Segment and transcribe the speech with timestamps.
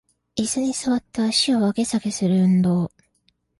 [0.35, 2.91] イスに座って足を上げ下げする運動